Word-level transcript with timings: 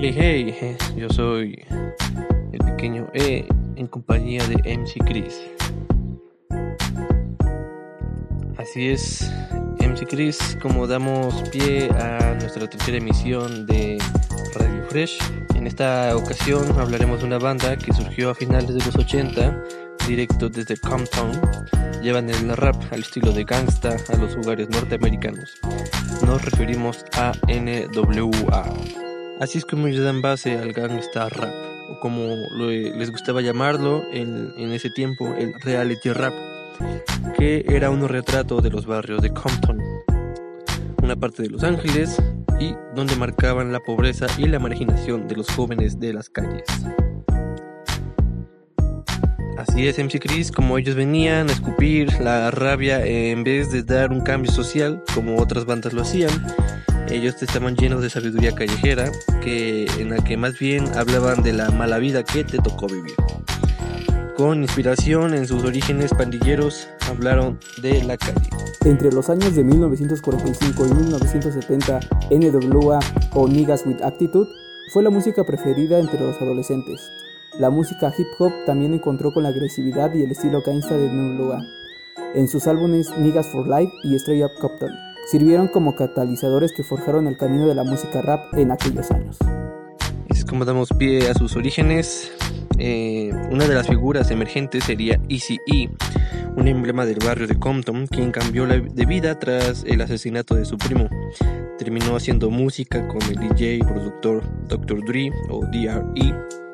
Hey, 0.00 0.54
hey, 0.58 0.76
yo 0.96 1.08
soy 1.10 1.64
el 2.52 2.58
pequeño 2.58 3.08
E 3.14 3.44
en 3.76 3.86
compañía 3.88 4.42
de 4.46 4.54
MC 4.76 5.04
Chris. 5.04 5.40
Así 8.56 8.90
es, 8.90 9.30
MC 9.80 10.06
Chris, 10.08 10.56
como 10.62 10.86
damos 10.86 11.34
pie 11.50 11.90
a 11.90 12.34
nuestra 12.40 12.68
tercera 12.68 12.98
emisión 12.98 13.66
de 13.66 13.98
Radio 14.54 14.84
Fresh, 14.88 15.18
en 15.56 15.66
esta 15.66 16.16
ocasión 16.16 16.64
hablaremos 16.78 17.20
de 17.20 17.26
una 17.26 17.38
banda 17.38 17.76
que 17.76 17.92
surgió 17.92 18.30
a 18.30 18.34
finales 18.34 18.74
de 18.74 18.84
los 18.84 18.94
80, 18.94 19.64
directo 20.08 20.48
desde 20.48 20.76
Compton. 20.78 21.30
Llevan 22.02 22.30
el 22.30 22.56
rap 22.56 22.76
al 22.90 23.00
estilo 23.00 23.30
de 23.30 23.44
gangsta 23.44 23.94
a 24.08 24.16
los 24.16 24.34
lugares 24.34 24.68
norteamericanos. 24.70 25.60
Nos 26.24 26.42
referimos 26.44 27.04
a 27.12 27.32
NWA. 27.46 28.64
Así 29.40 29.58
es 29.58 29.66
como 29.66 29.86
ellos 29.86 30.04
dan 30.04 30.22
base 30.22 30.58
al 30.58 30.72
gangsta 30.72 31.28
rap, 31.28 31.52
o 31.90 32.00
como 32.00 32.26
les 32.58 33.10
gustaba 33.10 33.42
llamarlo 33.42 34.02
en, 34.10 34.52
en 34.56 34.72
ese 34.72 34.88
tiempo, 34.90 35.34
el 35.36 35.52
reality 35.60 36.10
rap, 36.10 36.32
que 37.36 37.64
era 37.68 37.90
un 37.90 38.08
retrato 38.08 38.62
de 38.62 38.70
los 38.70 38.86
barrios 38.86 39.20
de 39.20 39.32
Compton, 39.32 39.78
una 41.02 41.16
parte 41.16 41.42
de 41.42 41.50
Los 41.50 41.62
Ángeles, 41.62 42.20
y 42.58 42.74
donde 42.94 43.14
marcaban 43.16 43.72
la 43.72 43.80
pobreza 43.80 44.26
y 44.38 44.46
la 44.46 44.58
marginación 44.58 45.28
de 45.28 45.36
los 45.36 45.50
jóvenes 45.50 46.00
de 46.00 46.14
las 46.14 46.30
calles. 46.30 46.64
Así 49.58 49.88
es, 49.88 49.98
MC 49.98 50.20
Chris, 50.20 50.52
como 50.52 50.78
ellos 50.78 50.94
venían 50.94 51.48
a 51.48 51.52
escupir 51.52 52.12
la 52.20 52.52
rabia 52.52 53.04
en 53.04 53.42
vez 53.42 53.72
de 53.72 53.82
dar 53.82 54.12
un 54.12 54.20
cambio 54.20 54.52
social 54.52 55.02
como 55.12 55.36
otras 55.36 55.64
bandas 55.64 55.92
lo 55.92 56.02
hacían, 56.02 56.30
ellos 57.10 57.42
estaban 57.42 57.74
llenos 57.74 58.00
de 58.00 58.08
sabiduría 58.08 58.52
callejera, 58.54 59.10
que, 59.42 59.86
en 59.98 60.10
la 60.10 60.22
que 60.22 60.36
más 60.36 60.56
bien 60.60 60.86
hablaban 60.96 61.42
de 61.42 61.54
la 61.54 61.70
mala 61.72 61.98
vida 61.98 62.22
que 62.22 62.44
te 62.44 62.58
tocó 62.58 62.86
vivir. 62.86 63.16
Con 64.36 64.62
inspiración 64.62 65.34
en 65.34 65.44
sus 65.44 65.64
orígenes 65.64 66.14
pandilleros, 66.14 66.88
hablaron 67.08 67.58
de 67.82 68.04
la 68.04 68.16
calle. 68.16 68.50
Entre 68.84 69.10
los 69.10 69.28
años 69.28 69.56
de 69.56 69.64
1945 69.64 70.86
y 70.86 70.94
1970, 70.94 72.00
NWA 72.30 73.00
o 73.34 73.48
Niggas 73.48 73.84
with 73.84 74.02
Attitude 74.04 74.48
fue 74.92 75.02
la 75.02 75.10
música 75.10 75.42
preferida 75.42 75.98
entre 75.98 76.20
los 76.20 76.40
adolescentes. 76.40 77.10
La 77.58 77.70
música 77.70 78.14
hip 78.16 78.28
hop 78.38 78.52
también 78.66 78.94
encontró 78.94 79.32
con 79.32 79.42
la 79.42 79.48
agresividad 79.48 80.14
y 80.14 80.22
el 80.22 80.30
estilo 80.30 80.62
gangsta 80.62 80.96
de 80.96 81.08
NWA. 81.08 81.60
En 82.36 82.46
sus 82.46 82.68
álbumes 82.68 83.10
Niggas 83.18 83.48
for 83.48 83.66
Life 83.66 83.92
y 84.04 84.14
Straight 84.14 84.44
Up 84.44 84.52
Compton, 84.60 84.92
sirvieron 85.28 85.66
como 85.66 85.96
catalizadores 85.96 86.72
que 86.72 86.84
forjaron 86.84 87.26
el 87.26 87.36
camino 87.36 87.66
de 87.66 87.74
la 87.74 87.82
música 87.82 88.22
rap 88.22 88.54
en 88.54 88.70
aquellos 88.70 89.10
años. 89.10 89.38
Es 90.28 90.44
como 90.44 90.64
damos 90.64 90.90
pie 90.90 91.28
a 91.28 91.34
sus 91.34 91.56
orígenes. 91.56 92.30
Eh, 92.78 93.32
una 93.50 93.66
de 93.66 93.74
las 93.74 93.88
figuras 93.88 94.30
emergentes 94.30 94.84
sería 94.84 95.20
Easy 95.28 95.58
E, 95.66 95.90
un 96.54 96.68
emblema 96.68 97.06
del 97.06 97.18
barrio 97.18 97.48
de 97.48 97.58
Compton, 97.58 98.06
quien 98.06 98.30
cambió 98.30 98.68
de 98.68 99.04
vida 99.04 99.36
tras 99.36 99.82
el 99.82 100.00
asesinato 100.00 100.54
de 100.54 100.64
su 100.64 100.78
primo. 100.78 101.08
Terminó 101.76 102.14
haciendo 102.14 102.50
música 102.50 103.08
con 103.08 103.20
el 103.22 103.34
DJ 103.34 103.74
y 103.74 103.80
productor 103.80 104.44
Dr. 104.68 105.04
Dre 105.04 105.32
o 105.48 105.64
DRE 105.66 106.67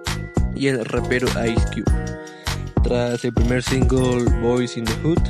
y 0.55 0.69
el 0.69 0.85
rapero 0.85 1.29
Ice 1.29 1.67
Cube. 1.73 1.93
Tras 2.83 3.25
el 3.25 3.33
primer 3.33 3.63
single 3.63 4.25
Boys 4.41 4.77
in 4.77 4.85
the 4.85 4.93
Hood, 5.03 5.23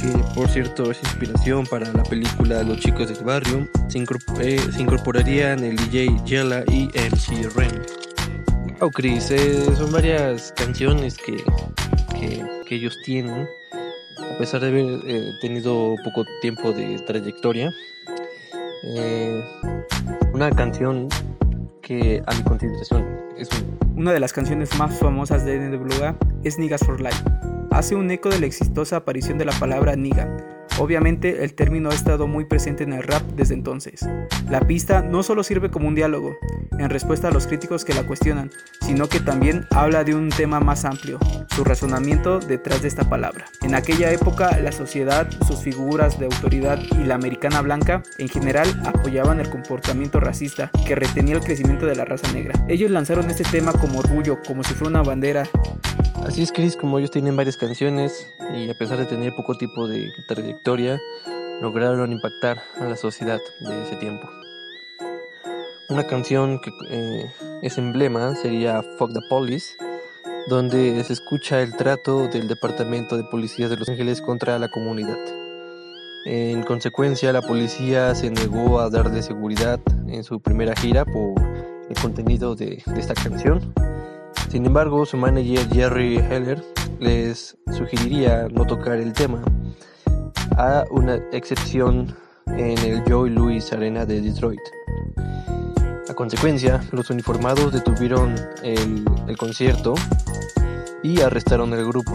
que 0.00 0.18
por 0.34 0.48
cierto 0.48 0.90
es 0.90 0.98
inspiración 1.02 1.66
para 1.66 1.92
la 1.92 2.02
película 2.04 2.62
Los 2.62 2.78
chicos 2.78 3.08
del 3.08 3.24
barrio, 3.24 3.68
se, 3.88 3.98
eh, 4.40 4.60
incorporarían 4.78 5.62
el 5.64 5.76
DJ 5.76 6.16
Yella 6.24 6.64
y 6.68 6.88
MC 6.94 7.48
Ren. 7.54 7.82
Oh 8.80 8.90
Chris, 8.90 9.30
eh, 9.30 9.64
son 9.76 9.92
varias 9.92 10.52
canciones 10.56 11.16
que, 11.16 11.44
que, 12.18 12.74
ellos 12.74 12.96
tienen, 13.04 13.46
a 14.18 14.38
pesar 14.38 14.62
de 14.62 14.68
haber 14.68 15.00
eh, 15.06 15.32
tenido 15.42 15.94
poco 16.04 16.24
tiempo 16.40 16.72
de 16.72 16.98
trayectoria. 17.00 17.70
una 20.32 20.50
canción 20.50 21.08
que 21.82 22.22
a 22.26 22.34
mi 22.34 22.42
es 23.36 23.48
una 23.96 24.12
de 24.12 24.20
las 24.20 24.32
canciones 24.32 24.76
más 24.78 24.98
famosas 24.98 25.44
de 25.44 25.58
NWA 25.58 26.16
es 26.44 26.58
Niggas 26.58 26.84
for 26.84 27.00
Life 27.00 27.22
hace 27.72 27.94
un 27.94 28.10
eco 28.10 28.28
de 28.28 28.38
la 28.38 28.46
exitosa 28.46 28.96
aparición 28.96 29.38
de 29.38 29.46
la 29.46 29.52
palabra 29.52 29.96
niga. 29.96 30.28
Obviamente 30.82 31.44
el 31.44 31.54
término 31.54 31.90
ha 31.90 31.94
estado 31.94 32.26
muy 32.26 32.44
presente 32.44 32.82
en 32.82 32.92
el 32.92 33.04
rap 33.04 33.22
desde 33.36 33.54
entonces. 33.54 34.04
La 34.50 34.66
pista 34.66 35.00
no 35.00 35.22
solo 35.22 35.44
sirve 35.44 35.70
como 35.70 35.86
un 35.86 35.94
diálogo, 35.94 36.36
en 36.76 36.90
respuesta 36.90 37.28
a 37.28 37.30
los 37.30 37.46
críticos 37.46 37.84
que 37.84 37.94
la 37.94 38.04
cuestionan, 38.04 38.50
sino 38.80 39.08
que 39.08 39.20
también 39.20 39.64
habla 39.70 40.02
de 40.02 40.16
un 40.16 40.28
tema 40.30 40.58
más 40.58 40.84
amplio, 40.84 41.20
su 41.54 41.62
razonamiento 41.62 42.40
detrás 42.40 42.82
de 42.82 42.88
esta 42.88 43.08
palabra. 43.08 43.44
En 43.62 43.76
aquella 43.76 44.10
época 44.10 44.58
la 44.58 44.72
sociedad, 44.72 45.30
sus 45.46 45.60
figuras 45.60 46.18
de 46.18 46.24
autoridad 46.24 46.80
y 47.00 47.04
la 47.04 47.14
americana 47.14 47.60
blanca 47.60 48.02
en 48.18 48.28
general 48.28 48.68
apoyaban 48.84 49.38
el 49.38 49.50
comportamiento 49.50 50.18
racista 50.18 50.72
que 50.84 50.96
retenía 50.96 51.36
el 51.36 51.44
crecimiento 51.44 51.86
de 51.86 51.94
la 51.94 52.06
raza 52.06 52.32
negra. 52.32 52.54
Ellos 52.66 52.90
lanzaron 52.90 53.30
este 53.30 53.44
tema 53.44 53.72
como 53.72 54.00
orgullo, 54.00 54.40
como 54.44 54.64
si 54.64 54.74
fuera 54.74 54.90
una 54.90 55.02
bandera, 55.02 55.44
Así 56.24 56.42
es, 56.42 56.52
Chris, 56.52 56.76
como 56.76 56.98
ellos 56.98 57.10
tienen 57.10 57.36
varias 57.36 57.56
canciones 57.56 58.32
y 58.54 58.70
a 58.70 58.74
pesar 58.74 58.98
de 58.98 59.06
tener 59.06 59.34
poco 59.34 59.56
tipo 59.56 59.88
de 59.88 60.08
trayectoria, 60.28 61.00
lograron 61.60 62.12
impactar 62.12 62.62
a 62.80 62.84
la 62.84 62.96
sociedad 62.96 63.40
de 63.60 63.82
ese 63.82 63.96
tiempo. 63.96 64.28
Una 65.88 66.06
canción 66.06 66.60
que 66.60 66.70
eh, 66.90 67.30
es 67.62 67.76
emblema 67.76 68.34
sería 68.36 68.82
Fuck 68.98 69.12
the 69.12 69.20
Police, 69.28 69.76
donde 70.48 71.02
se 71.04 71.12
escucha 71.12 71.60
el 71.60 71.76
trato 71.76 72.28
del 72.28 72.48
Departamento 72.48 73.16
de 73.16 73.24
Policía 73.24 73.68
de 73.68 73.76
Los 73.76 73.88
Ángeles 73.88 74.22
contra 74.22 74.58
la 74.58 74.68
comunidad. 74.68 75.18
En 76.24 76.62
consecuencia, 76.62 77.32
la 77.32 77.42
policía 77.42 78.14
se 78.14 78.30
negó 78.30 78.80
a 78.80 78.90
darle 78.90 79.22
seguridad 79.22 79.80
en 80.06 80.22
su 80.22 80.40
primera 80.40 80.74
gira 80.76 81.04
por 81.04 81.34
el 81.88 81.96
contenido 82.00 82.54
de 82.54 82.82
esta 82.96 83.14
canción 83.14 83.72
sin 84.48 84.66
embargo, 84.66 85.06
su 85.06 85.16
manager 85.16 85.68
Jerry 85.72 86.18
Heller 86.18 86.62
les 87.00 87.56
sugeriría 87.72 88.48
no 88.50 88.66
tocar 88.66 88.98
el 88.98 89.12
tema, 89.12 89.42
a 90.56 90.84
una 90.90 91.16
excepción 91.32 92.14
en 92.46 92.78
el 92.78 93.02
Joy 93.04 93.30
Louis 93.30 93.72
Arena 93.72 94.04
de 94.04 94.20
Detroit. 94.20 94.60
A 96.08 96.14
consecuencia, 96.14 96.82
los 96.92 97.10
uniformados 97.10 97.72
detuvieron 97.72 98.34
el, 98.62 99.04
el 99.26 99.36
concierto 99.36 99.94
y 101.02 101.20
arrestaron 101.20 101.72
al 101.72 101.86
grupo, 101.86 102.12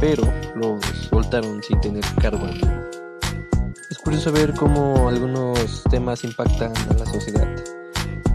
pero 0.00 0.24
los 0.54 0.84
soltaron 1.10 1.62
sin 1.62 1.80
tener 1.80 2.04
cargo 2.20 2.46
Es 3.90 3.98
curioso 3.98 4.32
ver 4.32 4.52
cómo 4.54 5.08
algunos 5.08 5.82
temas 5.90 6.24
impactan 6.24 6.72
a 6.90 6.94
la 6.94 7.06
sociedad, 7.06 7.48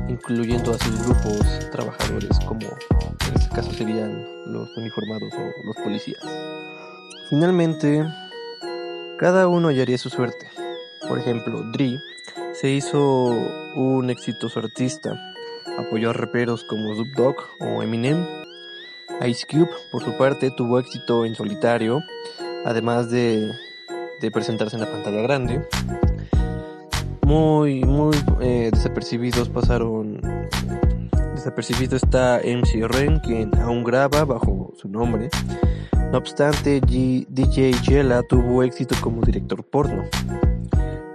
incluyendo 0.08 0.74
a 0.74 0.78
sus 0.78 1.06
grupos 1.06 1.70
trabajadores 1.72 2.40
como 2.46 2.68
en 3.28 3.36
este 3.36 3.56
caso 3.56 3.72
serían 3.72 4.26
los 4.48 4.76
uniformados 4.78 5.34
o 5.34 5.66
los 5.66 5.76
policías. 5.78 6.22
Finalmente, 7.30 8.06
cada 9.18 9.48
uno 9.48 9.70
hallaría 9.70 9.98
su 9.98 10.10
suerte. 10.10 10.50
Por 11.08 11.18
ejemplo, 11.20 11.64
Dre 11.72 12.00
se 12.54 12.70
hizo 12.70 13.36
un 13.76 14.10
exitoso 14.10 14.60
artista, 14.60 15.18
apoyó 15.78 16.10
a 16.10 16.14
raperos 16.14 16.64
como 16.64 16.94
Snoop 16.94 17.38
o 17.60 17.82
Eminem. 17.82 18.26
Ice 19.26 19.46
Cube, 19.50 19.70
por 19.92 20.04
su 20.04 20.18
parte, 20.18 20.52
tuvo 20.52 20.80
éxito 20.80 21.26
en 21.26 21.36
solitario, 21.36 22.04
además 22.66 23.10
de, 23.10 23.52
de 24.20 24.32
presentarse 24.32 24.76
en 24.76 24.82
la 24.82 24.92
pantalla 24.92 25.22
grande. 25.22 25.62
Muy, 27.26 27.84
muy 27.84 28.16
eh, 28.42 28.70
desapercibidos 28.72 29.50
pasaron 29.50 30.20
desapercibido 31.44 31.98
está 31.98 32.40
MC 32.40 32.88
Ren, 32.88 33.20
quien 33.20 33.54
aún 33.60 33.84
graba 33.84 34.24
bajo 34.24 34.72
su 34.78 34.88
nombre. 34.88 35.30
No 36.12 36.18
obstante, 36.18 36.80
DJ 36.80 37.74
Jella 37.84 38.22
tuvo 38.24 38.64
éxito 38.64 38.96
como 39.02 39.22
director 39.22 39.62
porno. 39.64 40.04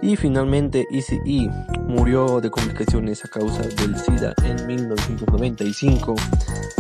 Y 0.03 0.17
finalmente 0.17 0.87
Easy 0.91 1.49
murió 1.87 2.41
de 2.41 2.51
complicaciones 2.51 3.25
a 3.25 3.29
causa 3.29 3.63
del 3.63 3.97
SIDA 3.97 4.35
en 4.45 4.67
1995, 4.67 6.15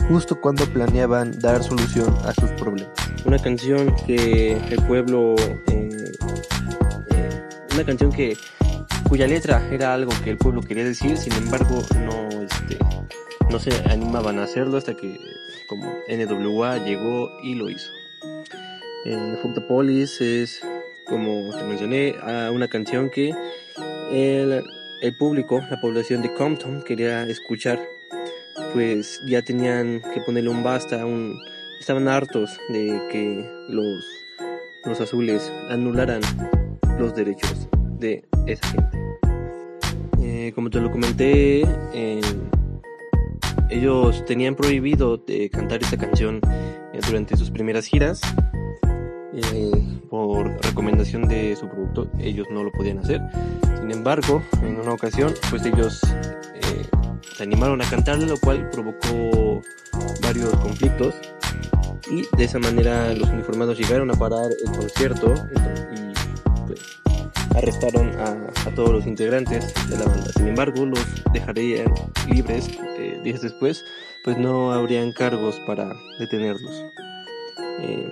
justo 0.08 0.38
cuando 0.40 0.66
planeaban 0.66 1.38
dar 1.38 1.62
solución 1.62 2.14
a 2.24 2.34
sus 2.34 2.50
problemas. 2.50 2.92
Una 3.24 3.38
canción 3.38 3.94
que 4.06 4.58
el 4.70 4.82
pueblo, 4.82 5.34
eh, 5.68 5.88
eh, 7.10 7.42
una 7.72 7.84
canción 7.84 8.12
que 8.12 8.36
cuya 9.08 9.26
letra 9.26 9.66
era 9.70 9.94
algo 9.94 10.12
que 10.24 10.30
el 10.30 10.38
pueblo 10.38 10.62
quería 10.62 10.84
decir, 10.84 11.16
sin 11.16 11.32
embargo 11.34 11.82
no, 12.04 12.42
este, 12.42 12.78
no 13.50 13.58
se 13.58 13.70
animaban 13.90 14.38
a 14.38 14.44
hacerlo 14.44 14.76
hasta 14.76 14.94
que 14.94 15.18
como 15.68 15.84
NWA 16.08 16.78
llegó 16.84 17.30
y 17.42 17.54
lo 17.54 17.68
hizo. 17.68 17.92
Eh, 19.04 19.36
Police 19.68 20.42
es, 20.42 20.60
como 21.06 21.50
te 21.56 21.64
mencioné, 21.64 22.14
una 22.52 22.68
canción 22.68 23.10
que 23.10 23.34
el, 24.10 24.64
el 25.02 25.16
público, 25.16 25.60
la 25.70 25.80
población 25.80 26.22
de 26.22 26.32
Compton 26.34 26.82
quería 26.82 27.22
escuchar, 27.24 27.80
pues 28.72 29.20
ya 29.26 29.42
tenían 29.42 30.02
que 30.12 30.20
ponerle 30.20 30.50
un 30.50 30.62
basta, 30.62 31.04
un, 31.06 31.38
estaban 31.80 32.08
hartos 32.08 32.58
de 32.68 33.00
que 33.10 33.48
los, 33.68 34.04
los 34.84 35.00
azules 35.00 35.52
anularan 35.68 36.20
los 36.98 37.14
derechos 37.14 37.68
de 37.98 38.24
esa 38.52 38.66
gente. 38.68 38.98
Eh, 40.20 40.52
como 40.54 40.70
te 40.70 40.80
lo 40.80 40.90
comenté, 40.90 41.62
ellos 43.70 44.24
tenían 44.24 44.54
prohibido 44.54 45.18
de 45.18 45.50
cantar 45.50 45.82
esta 45.82 45.96
canción 45.96 46.40
eh, 46.92 47.00
durante 47.06 47.36
sus 47.36 47.50
primeras 47.50 47.86
giras. 47.86 48.20
Eh, 49.34 49.70
por 50.10 50.48
recomendación 50.64 51.28
de 51.28 51.54
su 51.54 51.68
productor, 51.68 52.10
ellos 52.18 52.46
no 52.50 52.64
lo 52.64 52.72
podían 52.72 52.98
hacer. 52.98 53.20
Sin 53.78 53.90
embargo, 53.90 54.42
en 54.62 54.80
una 54.80 54.92
ocasión, 54.92 55.34
pues 55.50 55.64
ellos 55.66 56.00
se 57.36 57.44
animaron 57.44 57.80
a 57.80 57.88
cantarle, 57.88 58.26
lo 58.26 58.36
cual 58.38 58.68
provocó 58.70 59.62
varios 60.22 60.50
conflictos. 60.56 61.14
Y 62.10 62.24
de 62.36 62.44
esa 62.44 62.58
manera 62.58 63.12
los 63.14 63.28
uniformados 63.28 63.78
llegaron 63.78 64.10
a 64.10 64.14
parar 64.14 64.46
el 64.64 64.72
concierto 64.72 65.34
arrestaron 67.58 68.10
a, 68.20 68.52
todos 68.74 68.90
los 68.90 69.06
integrantes 69.06 69.74
de 69.90 69.98
la 69.98 70.04
banda. 70.04 70.30
Sin 70.36 70.48
embargo, 70.48 70.86
los 70.86 71.04
dejarían 71.32 71.92
libres 72.30 72.68
eh, 72.98 73.20
días 73.24 73.40
después, 73.40 73.84
pues 74.24 74.38
no 74.38 74.72
habrían 74.72 75.12
cargos 75.12 75.60
para 75.66 75.92
detenerlos. 76.20 76.84
Eh, 77.80 78.08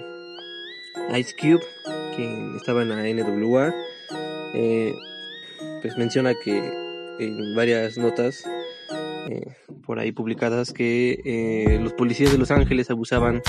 Ice 1.18 1.34
Cube, 1.40 1.62
quien 2.16 2.56
estaba 2.56 2.82
en 2.82 2.88
la 2.88 3.02
NWA, 3.04 3.72
eh, 4.54 4.92
pues 5.80 5.96
menciona 5.96 6.34
que 6.34 6.58
en 7.20 7.54
varias 7.54 7.96
notas 7.96 8.44
por 9.84 9.98
ahí 9.98 10.12
publicadas 10.12 10.72
que 10.72 11.78
los 11.80 11.92
policías 11.92 12.32
de 12.32 12.38
Los 12.38 12.50
Ángeles 12.50 12.90
abusaban 12.90 13.42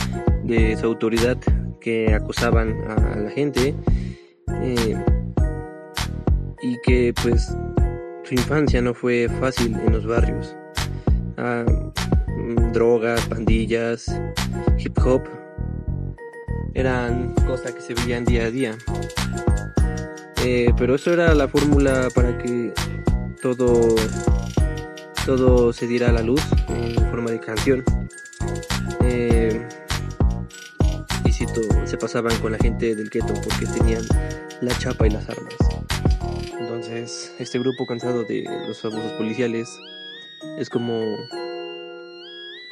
de 0.44 0.78
su 0.78 0.86
autoridad, 0.86 1.38
que 1.82 2.14
acosaban 2.14 2.76
a 2.88 3.16
la 3.18 3.30
gente 3.32 3.76
y 6.62 6.80
que 6.80 7.14
pues 7.22 7.54
su 8.24 8.34
infancia 8.34 8.82
no 8.82 8.94
fue 8.94 9.30
fácil 9.40 9.76
en 9.86 9.94
los 9.94 10.06
barrios. 10.06 10.56
Ah, 11.38 11.66
mm, 12.28 12.72
drogas, 12.74 13.26
pandillas, 13.28 14.08
hip 14.78 14.98
hop, 15.06 15.24
eran 16.74 17.34
cosas 17.46 17.72
que 17.74 17.82
se 17.82 17.94
veían 17.94 18.26
día 18.26 18.46
a 18.46 18.52
día. 18.52 18.78
Eh, 20.44 20.72
pero 20.78 20.96
eso 20.96 21.12
era 21.12 21.34
la 21.34 21.48
fórmula 21.48 22.10
para 22.14 22.38
que 22.38 22.72
todo, 23.42 23.96
todo 25.26 25.74
se 25.74 25.88
diera 25.88 26.10
a 26.10 26.12
la 26.12 26.22
luz 26.22 26.42
en 26.70 26.96
forma 27.10 27.32
de 27.32 27.40
canción. 27.40 27.84
Eh, 29.02 29.68
y 31.26 31.32
si 31.32 31.46
se 31.86 31.98
pasaban 31.98 32.38
con 32.40 32.52
la 32.52 32.58
gente 32.58 32.96
del 32.96 33.10
gueto 33.10 33.34
porque 33.34 33.66
tenían 33.66 34.04
la 34.62 34.78
chapa 34.78 35.08
y 35.08 35.10
las 35.10 35.28
armas. 35.30 35.56
Este 37.08 37.58
grupo 37.58 37.86
cansado 37.86 38.26
de 38.26 38.44
los 38.68 38.84
abusos 38.84 39.14
policiales 39.14 39.70
es 40.58 40.70
como, 40.70 41.00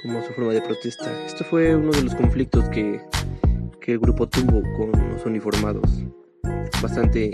como 0.01 0.21
su 0.23 0.33
forma 0.33 0.51
de 0.51 0.61
protesta. 0.61 1.09
Esto 1.25 1.45
fue 1.45 1.73
uno 1.73 1.91
de 1.91 2.01
los 2.01 2.15
conflictos 2.15 2.67
que, 2.67 2.99
que 3.79 3.93
el 3.93 3.99
grupo 3.99 4.27
tuvo 4.27 4.61
con 4.75 4.91
los 5.09 5.25
uniformados. 5.25 5.89
Bastante, 6.81 7.31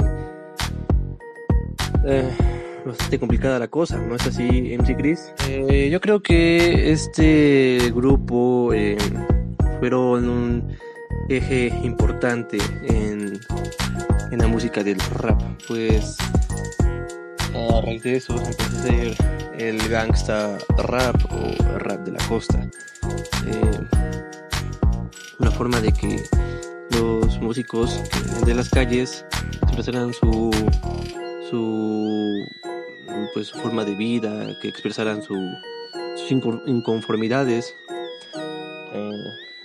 eh, 2.06 2.30
bastante 2.86 3.18
complicada 3.18 3.58
la 3.58 3.68
cosa, 3.68 3.98
¿no 3.98 4.16
es 4.16 4.28
así, 4.28 4.78
MC 4.78 4.96
Chris? 4.96 5.34
Eh, 5.50 5.90
yo 5.90 6.00
creo 6.02 6.22
que 6.22 6.92
este 6.92 7.92
grupo 7.96 8.74
eh, 8.76 8.96
fueron 9.80 10.30
un 10.30 10.78
eje 11.30 11.74
importante 11.82 12.60
en, 12.84 13.40
en 14.30 14.38
la 14.38 14.48
música 14.48 14.84
del 14.84 15.00
rap, 15.00 15.42
pues 15.68 16.16
a 17.56 17.82
raíz 17.82 18.04
de 18.04 18.18
eso 18.18 18.36
empezó 18.38 18.78
a 18.78 18.82
ser 18.82 19.16
el 19.58 19.90
gangsta 19.90 20.58
rap 20.78 21.16
o 21.32 21.78
rap 21.80 22.06
de 22.06 22.12
la 22.12 22.28
costa. 22.28 22.70
Eh, 23.48 23.80
una 25.40 25.52
forma 25.52 25.80
de 25.82 25.92
que 25.92 26.24
los 26.92 27.40
músicos 27.40 28.02
de 28.46 28.54
las 28.54 28.70
calles 28.70 29.26
expresaran 29.64 30.14
su, 30.14 30.52
su, 31.50 32.46
pues, 33.34 33.48
su 33.48 33.58
forma 33.60 33.86
de 33.86 33.96
vida, 33.96 34.56
que 34.62 34.68
expresaran 34.68 35.22
sus 35.22 35.40
inconformidades 36.66 37.76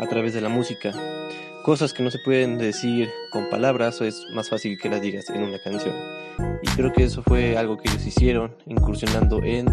a 0.07 0.09
través 0.09 0.35
de 0.35 0.41
la 0.41 0.49
música. 0.49 0.93
Cosas 1.65 1.93
que 1.93 2.03
no 2.03 2.13
se 2.13 2.21
pueden 2.21 2.59
decir 2.59 3.11
con 3.33 3.51
palabras, 3.51 4.01
o 4.01 4.05
es 4.05 4.25
más 4.35 4.49
fácil 4.49 4.79
que 4.79 4.89
las 4.89 5.03
digas 5.03 5.29
en 5.31 5.43
una 5.43 5.59
canción. 5.59 5.95
Y 6.63 6.69
creo 6.77 6.93
que 6.93 7.05
eso 7.05 7.25
fue 7.25 7.57
algo 7.57 7.77
que 7.77 7.89
ellos 7.89 8.07
hicieron, 8.07 8.55
incursionando 8.67 9.43
en, 9.43 9.67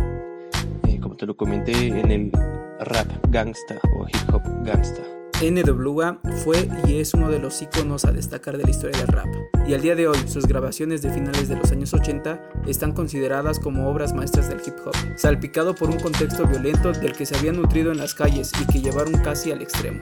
eh, 0.87 0.99
como 0.99 1.15
te 1.15 1.27
lo 1.27 1.37
comenté, 1.37 1.87
en 1.87 2.11
el 2.11 2.31
rap 2.79 3.07
gangsta 3.29 3.79
o 3.95 4.07
hip 4.07 4.33
hop 4.33 4.41
gangsta. 4.63 5.03
NWA 5.43 6.19
fue 6.43 6.67
y 6.87 6.99
es 6.99 7.13
uno 7.13 7.29
de 7.29 7.37
los 7.37 7.61
iconos 7.61 8.05
a 8.05 8.11
destacar 8.11 8.57
de 8.57 8.63
la 8.63 8.69
historia 8.69 8.97
del 8.97 9.09
rap, 9.09 9.27
y 9.67 9.75
al 9.75 9.81
día 9.81 9.93
de 9.95 10.07
hoy 10.07 10.17
sus 10.27 10.47
grabaciones 10.47 11.01
de 11.03 11.11
finales 11.11 11.47
de 11.47 11.57
los 11.57 11.71
años 11.71 11.93
80 11.93 12.41
están 12.65 12.93
consideradas 12.93 13.59
como 13.59 13.87
obras 13.87 14.13
maestras 14.13 14.49
del 14.49 14.61
hip 14.65 14.75
hop, 14.85 14.95
salpicado 15.15 15.75
por 15.75 15.89
un 15.89 15.99
contexto 15.99 16.47
violento 16.47 16.91
del 16.91 17.13
que 17.13 17.25
se 17.25 17.35
habían 17.35 17.57
nutrido 17.57 17.91
en 17.91 17.99
las 17.99 18.15
calles 18.15 18.51
y 18.61 18.65
que 18.65 18.81
llevaron 18.81 19.13
casi 19.21 19.51
al 19.51 19.61
extremo. 19.61 19.99